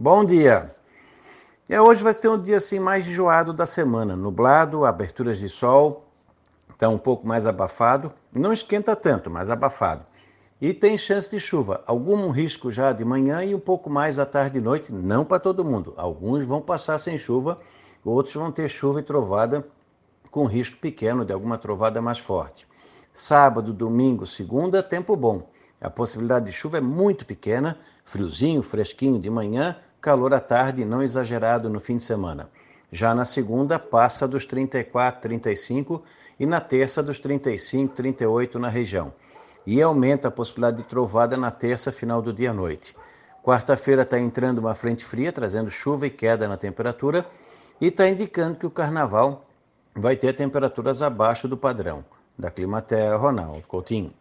Bom 0.00 0.24
dia. 0.24 0.76
É, 1.68 1.80
hoje 1.80 2.04
vai 2.04 2.12
ser 2.12 2.28
um 2.28 2.40
dia 2.40 2.58
assim 2.58 2.78
mais 2.78 3.04
enjoado 3.04 3.52
da 3.52 3.66
semana, 3.66 4.14
nublado, 4.14 4.84
aberturas 4.84 5.40
de 5.40 5.48
sol, 5.48 6.04
está 6.70 6.88
um 6.88 6.96
pouco 6.96 7.26
mais 7.26 7.48
abafado, 7.48 8.12
não 8.32 8.52
esquenta 8.52 8.94
tanto, 8.94 9.28
mas 9.28 9.50
abafado. 9.50 10.04
E 10.60 10.72
tem 10.72 10.96
chance 10.96 11.28
de 11.28 11.40
chuva, 11.40 11.82
algum 11.84 12.30
risco 12.30 12.70
já 12.70 12.92
de 12.92 13.04
manhã 13.04 13.42
e 13.42 13.56
um 13.56 13.58
pouco 13.58 13.90
mais 13.90 14.20
à 14.20 14.24
tarde 14.24 14.58
e 14.58 14.62
noite, 14.62 14.92
não 14.92 15.24
para 15.24 15.40
todo 15.40 15.64
mundo. 15.64 15.94
Alguns 15.96 16.46
vão 16.46 16.60
passar 16.62 16.98
sem 16.98 17.18
chuva, 17.18 17.58
outros 18.04 18.36
vão 18.36 18.52
ter 18.52 18.68
chuva 18.68 19.00
e 19.00 19.02
trovada 19.02 19.66
com 20.30 20.46
risco 20.46 20.76
pequeno 20.76 21.24
de 21.24 21.32
alguma 21.32 21.58
trovada 21.58 22.00
mais 22.00 22.20
forte. 22.20 22.68
Sábado, 23.12 23.72
domingo, 23.72 24.28
segunda, 24.28 24.80
tempo 24.80 25.16
bom. 25.16 25.50
A 25.80 25.90
possibilidade 25.90 26.46
de 26.46 26.52
chuva 26.52 26.78
é 26.78 26.80
muito 26.80 27.26
pequena, 27.26 27.76
friozinho, 28.04 28.62
fresquinho 28.62 29.18
de 29.18 29.28
manhã, 29.28 29.76
calor 30.00 30.32
à 30.32 30.40
tarde, 30.40 30.84
não 30.84 31.02
exagerado 31.02 31.68
no 31.68 31.80
fim 31.80 31.96
de 31.96 32.02
semana. 32.02 32.48
Já 32.90 33.14
na 33.14 33.24
segunda, 33.24 33.78
passa 33.78 34.26
dos 34.26 34.46
34, 34.46 35.20
35 35.20 36.02
e 36.38 36.46
na 36.46 36.60
terça 36.60 37.02
dos 37.02 37.18
35, 37.18 37.94
38 37.94 38.58
na 38.58 38.68
região. 38.68 39.12
E 39.66 39.82
aumenta 39.82 40.28
a 40.28 40.30
possibilidade 40.30 40.78
de 40.78 40.88
trovada 40.88 41.36
na 41.36 41.50
terça, 41.50 41.92
final 41.92 42.22
do 42.22 42.32
dia 42.32 42.50
à 42.50 42.54
noite. 42.54 42.96
Quarta-feira 43.42 44.02
está 44.02 44.18
entrando 44.18 44.58
uma 44.58 44.74
frente 44.74 45.04
fria, 45.04 45.32
trazendo 45.32 45.70
chuva 45.70 46.06
e 46.06 46.10
queda 46.10 46.48
na 46.48 46.56
temperatura, 46.56 47.26
e 47.80 47.88
está 47.88 48.08
indicando 48.08 48.58
que 48.58 48.66
o 48.66 48.70
carnaval 48.70 49.46
vai 49.94 50.16
ter 50.16 50.34
temperaturas 50.34 51.02
abaixo 51.02 51.46
do 51.46 51.56
padrão. 51.56 52.04
Da 52.38 52.50
Climaterra, 52.50 53.16
Ronaldo 53.16 53.62
Coutinho. 53.62 54.12